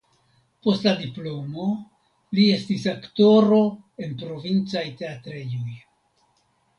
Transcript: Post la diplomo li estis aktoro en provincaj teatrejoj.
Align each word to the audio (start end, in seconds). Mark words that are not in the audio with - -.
Post 0.67 0.85
la 0.87 0.91
diplomo 0.99 1.65
li 2.37 2.45
estis 2.53 2.85
aktoro 2.93 3.59
en 4.07 4.15
provincaj 4.23 4.83
teatrejoj. 5.03 5.77